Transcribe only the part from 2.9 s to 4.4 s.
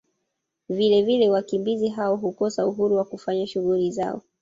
wa kufanya shughuli zao